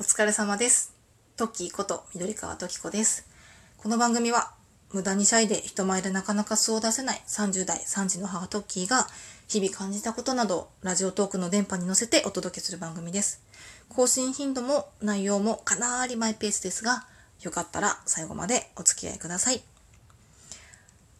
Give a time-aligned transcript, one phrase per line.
[0.00, 0.94] お疲れ様です。
[1.36, 3.28] トッキーこと緑川トキコです。
[3.76, 4.54] この番組は
[4.94, 9.06] 無駄にシャイで人前でなかなか素を出せない30代3児の母トッキーが
[9.46, 13.42] 日々感じたことなどラジオトークの電波に乗せてお届けする番組です。
[13.90, 17.04] 更新頻度も内容もかなりマイペースですが、
[17.42, 19.62] よかったら最後までお付き合いください。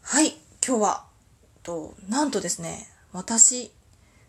[0.01, 1.05] はい、今日は、
[1.63, 3.73] と、なんとですね、私、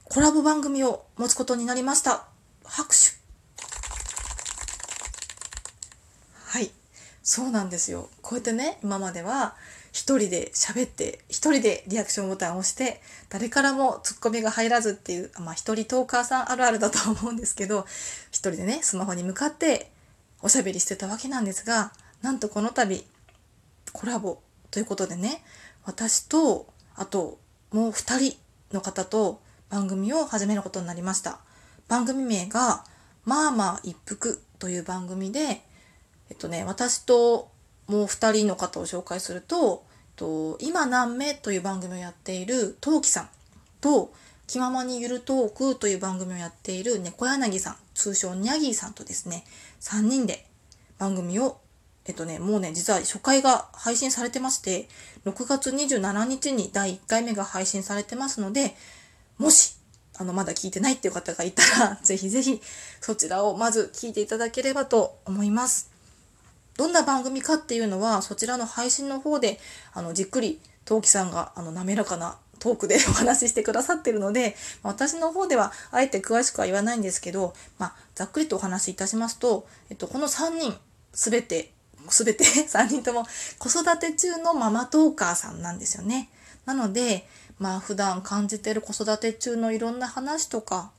[0.04, 2.26] コラボ番組を持つことになりました。
[2.66, 3.21] 拍手
[6.52, 6.70] はい。
[7.24, 8.10] そうなんですよ。
[8.22, 9.56] こうやってね、今までは
[9.94, 17.86] 一人で喋って、一人でリアクションボタンを押して、誰からもツッコミが入らずっていう、まあ一人トーカーさんあるあるだと思うんですけど、
[18.32, 19.94] 一人でね、スマホに向かって
[20.42, 23.08] おしゃべりしてたわけなんですが、なんとこの度、
[23.94, 25.46] コラボということでね、
[25.86, 27.40] 私と、あと
[27.72, 28.38] もう二人
[28.74, 31.40] の方と番組を始めることになりました。
[31.88, 32.84] 番組名が、
[33.24, 35.62] まあまあ一服という番組で、
[36.32, 37.52] えっとね、私と
[37.88, 43.30] もう2人の方を紹介すると、えっと、今何目という番組をやっている陶器さん
[43.82, 44.14] と、
[44.48, 49.44] 気ままにゆるトークという番組をやっている猫柳さん、通称ニャギーさんとですね、
[49.82, 50.46] 3人で
[50.98, 51.60] 番組を、
[52.06, 54.88] えっとね、もうね、実は初回が配信されてまして、
[55.26, 58.74] 6月27日に第1回目が配信されてますので、
[59.38, 59.76] もし、
[60.18, 62.62] あの、まだ聞いてないっていう方がいたら、ぜひぜひ
[63.02, 65.91] そちらをまず聞いていただければと思います。
[66.82, 69.60] どんな番組かっていうのは、そちらの配信の方で、
[69.94, 80.76] あの、じっくり、陶器さんが、あの、滑らかなトークで お話ししてくださってるので、私の方では、あえて詳しくは言わないんですけど、まあ、ざっくりとお話しいたしますと、えっと、この3人、
[81.14, 81.72] すべて、
[82.10, 83.28] すべて 3人とも
[83.60, 86.32] 子育て中のママトーカーさんなんですよね。
[86.66, 87.30] なので、
[87.60, 90.90] まあ、普段感じてる子育て中のいろんな話とか、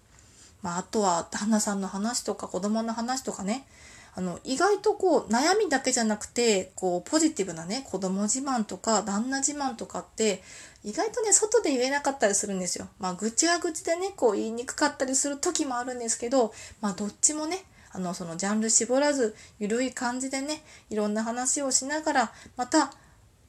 [0.63, 3.67] まあ、あとは旦那さんの話とか子供の話とかね、
[4.15, 10.43] あの、意外とこう、悩みだけじゃなくて、こう、ポジティブなね、子供自慢とか、旦那自慢とかって、
[10.85, 12.89] 意外とね、外で言えなかったりするんですよ。
[12.99, 16.53] まあ、愚痴は愚痴でね、こう、言いにくかったりする時もあるんですけど、
[16.83, 22.93] まあ、どっちもね、あの、そのジャンル絞らず、ゆるい感じでね、いろんな話をしながら、また、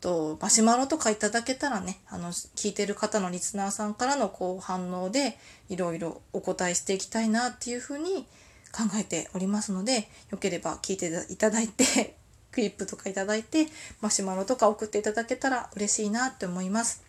[0.04, 5.38] とマシュマロとかいただけたらね、あの、聞いてる方のリスナーさんからのこう反応で、
[5.70, 8.28] いろいろお答えしていきたいなっていうふうに
[8.74, 12.18] 考えておりますので、よければ聞いていただいて、
[12.52, 13.68] クリップとかいただいて、
[14.02, 17.02] マシュマロとか送っていただけたら嬉しいなって思います。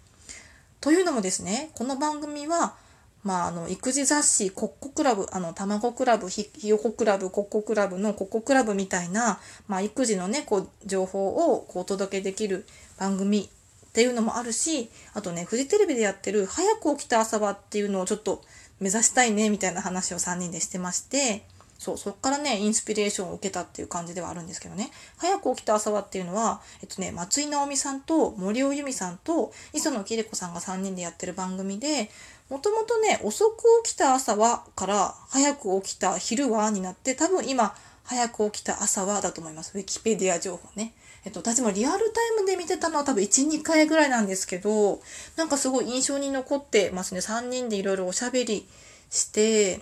[0.80, 2.76] というのもですね、この番組は、
[3.24, 12.66] まあ、あの、育児雑誌、コッコクラブ、あの、卵クラブ、ひひよこクラブ、コッコクラブのコッコクラブみたいな、まあ、育児のね、こう、情報をこうお届けできる
[12.98, 13.50] 番組
[13.86, 18.42] っていうのもあるし、あとね、フジテレビでやってる、早く起きた朝はっていうのをちょっと
[18.78, 21.46] 目指したいね、みたいな話を3人でしてまして、
[21.78, 24.90] そう、そっからね、インスピレーションを受けたっていう感じではあるんですけどね。
[25.18, 32.10] 早く起きた朝はっていうのは、えっとね、松井直美さんと森尾由美さんと磯野貴理子さんが3人でやってる番組で、
[32.48, 37.74] もともとね、遅く起きた朝はから、早く起きた昼はになって、多分今、
[38.04, 39.72] 早く起きた朝はだと思います。
[39.74, 40.94] ウィキペディア情報ね。
[41.24, 45.00] えっと、私もリアルタイムで見てたのは多分1、2回ぐらいなんですけど、
[45.36, 47.20] なんかすごい印象に残ってますね。
[47.20, 48.68] 3人でいろいろおしゃべり
[49.08, 49.80] して、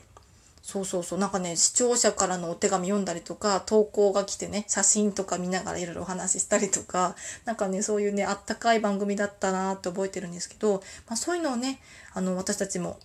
[0.62, 1.18] そうそうそう。
[1.18, 11.80] なんかね、視聴者からのお手紙読んだりとか、投稿が来てね、写真とか見ながらいろいろお話ししたりとか、なんかね、そういうね、あったかい番組だったなって覚えてるんですけど、まあそういうのをね、
[12.14, 12.98] あの、私たちも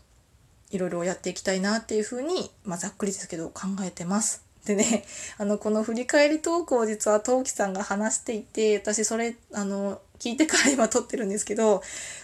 [0.69, 4.46] いろいろやっていきたいなっていうふうに、まあざっくりですけど考えてます。
[4.67, 5.05] でね、
[5.39, 11.81] あの、この振り返りトークを実はトウキさんが話していて、 私それ、あの、聞いてから今撮ってるんですけど、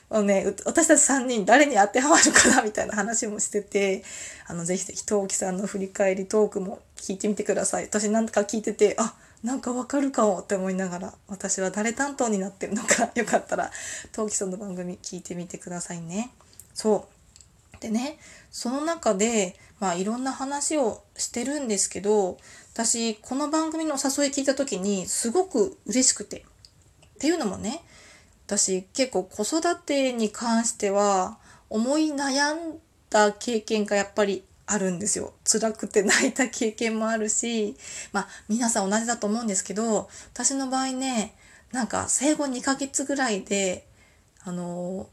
[0.10, 4.04] あのね、私たち3人誰に当てはまるかなみたいな話もしてて、
[4.48, 7.86] あの、ぜひぜひ、トウキさんの振り返りトークも聞いてみてください。
[7.86, 13.72] 私なんか聞いてて、あ、なんかわかるかもって思いながら、私は誰担当になってるのか、よかったら、
[14.12, 16.32] トウキさんの番組聞いてみてくださいね。
[16.74, 17.82] そう。
[17.82, 18.18] でね、
[18.50, 22.38] その中で、まあいろんな話をしてるんですけど、
[22.74, 26.38] 私、この番組のお誘い聞いた時にすごく嬉しくて。
[26.38, 27.84] っていうのもね、
[28.48, 31.38] 私結構子育てに関しては
[31.70, 32.80] 思い悩ん
[33.10, 35.34] だ経験がやっぱりあるんですよ。
[35.44, 37.76] 辛くて泣いた経験もあるし、
[38.14, 41.36] まあ皆さん同じだと思うんですけど、私の場合ね、
[41.74, 43.86] なんか生後2ヶ月ぐらいで、
[44.46, 45.10] あの、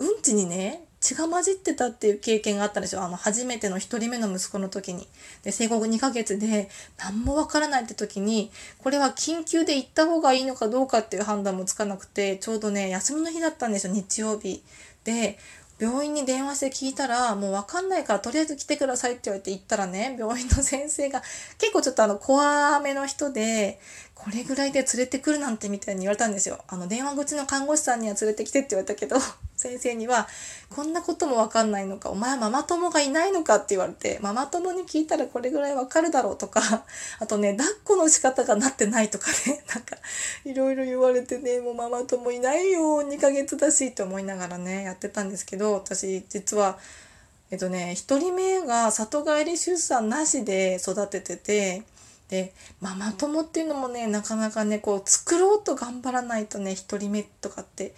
[0.00, 3.02] うんちにね、血が混じってたっていう経験があったんですよ。
[3.02, 5.08] あの、初めての一人目の息子の時に。
[5.42, 14.62] で、生後2ヶ月で何もわからないって時に、これは緊急で行った方がいいのかどうかっていう判断もつかなくて、ちょうどね、休みの日だったんですよ、日曜日。
[15.02, 15.38] で、
[15.80, 21.20] 病院に電話して聞いたら、もうわかんないからとりあえず来てくださいって言われて行ったらね、病院の先生が
[21.58, 23.80] 結構ちょっとあの、怖めの人で、
[24.14, 26.60] これぐらいで連れてくるなんてみたいに言われたんですよ。
[26.68, 29.16] あの、電話口の看護師さんには連れてきてって言われたけど、
[29.62, 30.26] 先生には、
[30.70, 36.60] こんなこともわかんないのか、お前ママ友がいないのかって言われて、ママ友に聞いたらこれぐらいわかるだろうとか、
[37.20, 39.96] あとね、抱っこの仕方がなってないとかね、なんか、
[40.44, 46.78] いろいろ言われてね、もうママ友いないよ、2ヶ月だしって思いながらね、やってたんですけど、私、実は、
[47.50, 51.82] えっとね、1人目が里帰り出産なしで育ててて、
[52.32, 57.94] でママ友っていうのもねなかなかねこう作ろうと頑張らないとね1人目とかって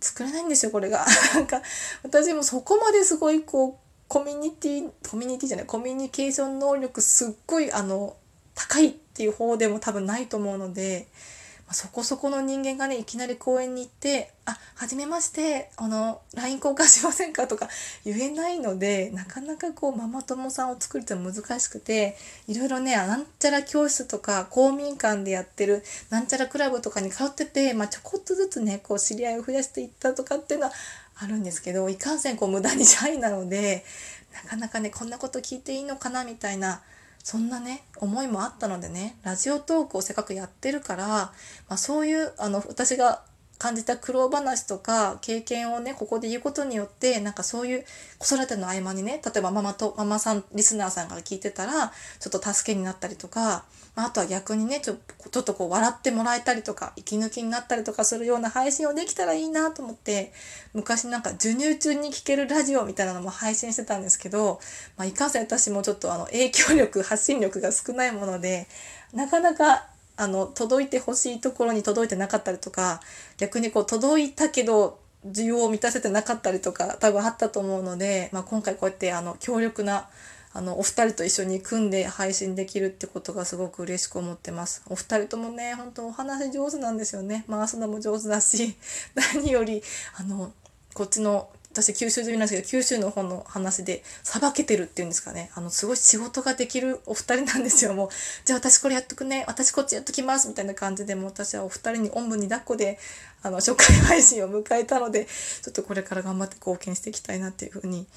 [0.00, 1.04] 作れないんですよこれが。
[1.34, 1.62] なんか
[2.02, 8.16] 私もそこまですごいこうコミュニティコミュニティじゃないコミュニケーション能力すっごいあの
[8.54, 11.08] 高いっていう方でも多分ないと思うので
[11.68, 17.68] まそこそこの人間がねいきなり公園に行って「あはじめましてあの LINE 交換しませんか?」とか
[18.06, 22.16] 言えないのでなかなかこうママ友さんを作るって難しくて
[22.46, 30.72] いろいろねなんちゃら教室とか公民館でやってるなんちゃらクラブとかに通ってて、まあ、ちょこっとずつねこう知り合いを増やしていったとかっていうのは
[31.16, 33.84] あるんですけどいかんせんこう無駄にシャイなので
[34.32, 36.80] なかなかねこんなこと聞いていいのかなみたいな
[37.28, 41.30] そんなね思いもあったのでねラジオトークをせっかくやってるから、ま
[41.68, 43.20] あ、そういうあの私が
[43.58, 47.84] 感じた苦労話とか経験をねここで言うことによってなんかそういう
[48.18, 53.66] 子育ての合間にね例えばママとママさんリスナーさんが聞いてたらちょっと助けになったりとか、
[53.98, 54.94] まあ、あとは逆にねちょ
[55.32, 60.32] ちょっとこう笑ってもらえたりとか息抜きになったりとかするような配信をできたらいいなと思って
[60.72, 64.60] 昔なんか授乳中に聞けるラジオみたいなのも配信してたんですけど、
[64.96, 68.68] まあ、いかんせん私もちょっとあの影響力発信力が少ないもので
[69.12, 73.00] なかなかあの届いてほしいところに届いてなかったりとか
[73.36, 80.08] 逆にこう届いたけど需要を満たせてなかったりとか多分あったと思うので、まあ、今回こうやってあの強力な
[80.58, 84.82] あのお二人と一緒に組んで配信できるってことがすごく嬉しく思ってます。
[84.88, 87.44] お二人ともね、本当お話上手なんですよね。
[87.48, 88.74] 回すのも上手だし、
[89.14, 89.84] 何より、
[90.16, 90.52] あの、
[90.94, 95.52] こっちの私九州住みなんですけど九州の方の話でさばけてるっていうんですかね。
[95.54, 97.94] あのすごい仕事ができるお二人なんですよ。
[97.94, 98.08] もう
[98.44, 99.44] じゃあ私これやっとくね。
[99.46, 100.48] 私こっちやっときます。
[100.48, 102.98] みたいな感じでもう私はお二人におんぶに抱っこで
[103.42, 108.08] あの初回配信を迎えたのでちょっとこれから頑張って貢献していきたいなっていうふうに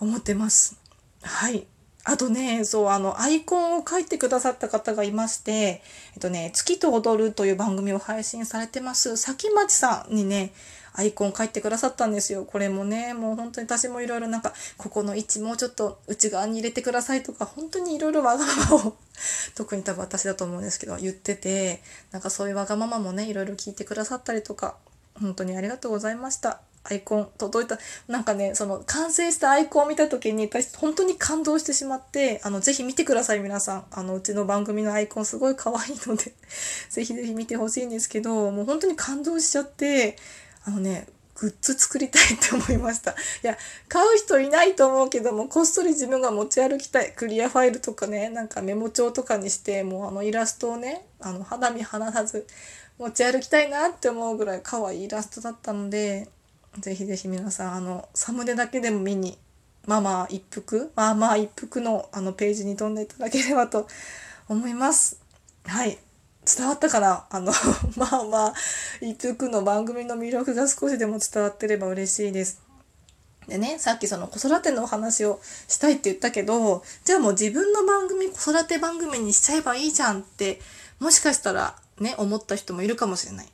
[0.00, 0.78] 思ってます。
[1.20, 1.66] はい。
[2.04, 5.82] あとね、そう、あの、アイコンを書いてくださった方がいまして、
[6.14, 10.52] えっとね、月と踊るという番組を配信されてます、崎町さんにね、
[10.94, 12.44] アイコン書いてくださったんですよ。
[12.44, 18.96] これもね、もう本当に私もいろいろなんか、ここの位置もうちょっと内側に入れてくださいとか、本当にいろいろわがままを
[19.54, 24.76] 特に多分私だと思うんですけど、言ってて、なんかそういうわがままもね、いろいろ聞いてくださったりとか、
[25.20, 26.60] 本当にありがとうございました。
[26.84, 36.32] アイコン届いたなんかねその完成したアイコンを見た時に私本当に感動してしまってあのぜひ見てください皆さんあのうちの番組のアイコンすごい可愛いので
[36.90, 40.16] ぜひぜひ見てほしいんですけどもう本当に感動しちゃって
[40.64, 43.12] あのね、グッズ作りたいって思いました。
[43.12, 43.56] いや、
[43.88, 47.12] 買う人いないと思うけども、こっそり自分が持ち歩きたい。
[47.12, 52.46] クリアファイルとかね、なんかメモ帳とかにして、もうあのイラストをね、あの肌身離さず
[52.98, 56.28] 持ち歩きたいなって思うぐらい可愛いイラストだったので、
[56.78, 59.38] ぜひぜひ皆さん、あの、サムネだけでも見に、
[59.86, 63.88] まあまあ一服、まあまあ一服のあのページに飛んでいただければと
[64.48, 65.18] 思います。
[65.66, 65.98] はい。
[66.44, 67.26] 伝わったかな？
[67.30, 67.52] あの
[67.96, 68.54] まあまあ
[69.00, 72.60] 一服の番組の魅力が少しでも伝わってれば嬉しいです。
[73.48, 80.60] でね、さっきその子育てのお話をしたいって言ったけど、じゃあもう自分の番組、子育て番組にしちゃえばいいじゃんって、
[81.00, 83.48] もしかしたらね、思った人もいるかもしれない。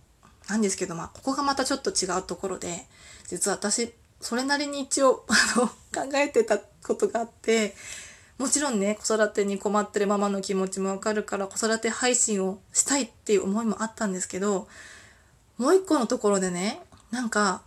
[0.49, 2.87] なんですけど、まあ、ここがまたちょっと違うところで、
[3.27, 7.77] 実は私、それなりに一応、 あの、考えてたことがあって、
[8.39, 14.69] もちろんね、子育てに困ってるママの気持ちもわかるから子育て配信をしたいっていう思いもあったんですけど、
[15.59, 17.63] もう一個のところでね、なんか、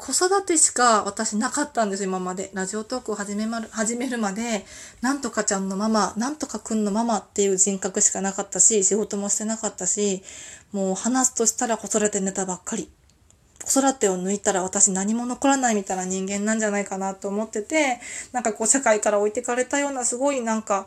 [0.00, 2.50] 子育てしか私なかったんです今まで。
[2.54, 4.64] ラジオトークを始めまる、始めるまで、
[5.02, 10.22] なんとかちゃんのママ、なんとかくんのママっていう人格しかなかったし、仕事もしてなかったし、
[10.72, 12.90] もう話すとしたら子育てネタばっかり。
[13.62, 18.00] 子育てを抜いたら私何も残らないみたいな人間なんじゃないかなと思ってて、
[18.32, 20.86] なんかこう社会から置いてかれたようなすごいなんか、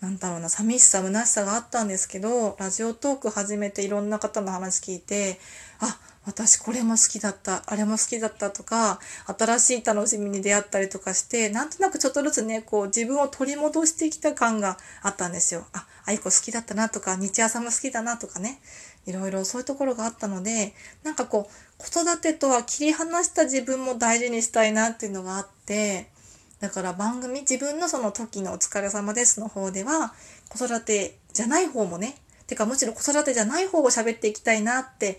[0.00, 5.40] なんだろうな、寂しさ、虚しさがあったんですけど、ラジオトーク始めていろんな方の話聞いて、
[5.80, 15.66] あ、私これも好きだった、あれも好きだったとか、新しい楽しみに出会ったりとかして、なんとなくちょっとずつね、こう自分を取り戻してきた感があったんですよ。
[15.72, 18.60] あ、愛子好きだったなとか日朝も好きだなとかね
[19.06, 26.08] いろいろそういうところがあったのでなんかこう子育てとは切り離した自分も大事にしたいなっていうのがあって
[26.60, 30.14] だから番組自分のその時のお疲れ様ですの方では
[30.48, 35.18] 子育てじゃない方もねてかむしろ子育てじゃない方を喋っていきたいなって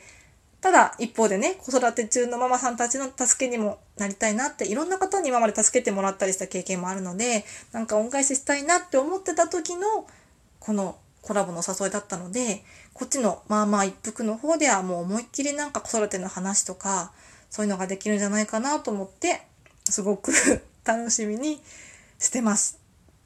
[0.64, 7.44] ただ一方でね子育て中のママさんたちの助けにもなりたいなっていろんな方に今まで助けてもらったりした経験もあるので
[7.74, 10.08] なんか恩返ししたいなって思ってた時の
[10.62, 17.12] このコラボの誘いだったのでこっちのまあまあ一服の方ではもう思いっきりなんか子育ての話とか
[17.50, 19.42] そういうのができるんじゃないかなと思って
[19.84, 20.32] すごく
[20.86, 21.62] 楽しみに
[22.20, 22.80] してます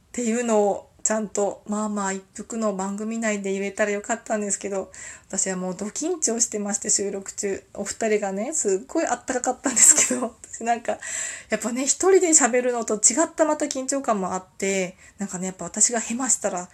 [0.08, 4.92] っていうのをちゃんとまあまあ一服の番組内で言えたらよかったんですけど
[5.30, 7.64] 私はもうド緊張してまして収録中。
[7.76, 11.00] お二人がねすっごいあったかかったんですけど 私なんか
[11.50, 16.68] やっぱね一人で喋るのと違ったまた緊張感もあってなんかねやっぱ私がヘマしたら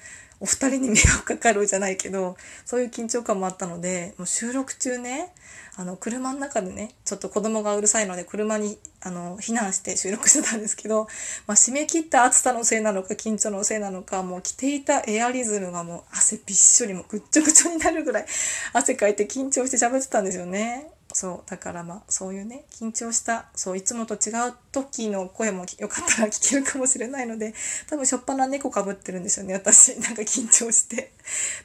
[0.44, 2.36] お二人に迷惑かかるじゃないけど
[2.66, 5.34] そういう緊張感もあったのでもう収録中ね
[5.78, 11.08] あの車の中でねちょっと子供がうるさいので車にあの避難して収録してたんですけど、
[11.48, 18.26] まあ、締め切った暑さのせいなのか緊張のせいなのかもう着ていたエアリズムがもう汗びっしょりもぐっちょぐちょになるぐらい
[18.74, 20.93] 汗かいて緊張して喋ってたんですよね。
[21.14, 27.54] そうだからまあそういうね緊張したそういつもと違う時の声もよかったら 聞けるかもしれないので
[27.88, 29.98] 多分しょっぱな猫かぶってるんですよね私。
[30.02, 31.14] なんか緊張して。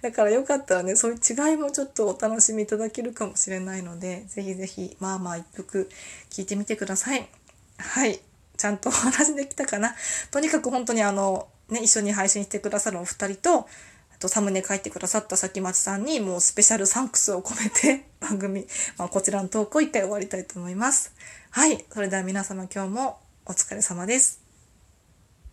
[0.02, 5.88] だからよかったらねそういう違いもちょっとお楽しみいただけるかもしれないので是非是非まあまあ一服
[6.30, 7.28] 聞いてみてください。
[7.78, 8.20] はい。
[8.56, 9.94] ちゃんとお話できたかな。
[10.30, 13.68] とにかく本当にあのね一緒に配信してくださるお二人と
[14.18, 21.12] とサムネ書いてくださったさきまちさんにもうスペシャルサンクスを込めて 番組、まあ、こちらのトークを一回終わりたいと思います。
[21.50, 21.84] はい。
[21.92, 24.47] それでは皆様今日もお疲れ様です。